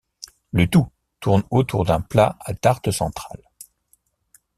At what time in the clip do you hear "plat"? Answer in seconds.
2.01-2.35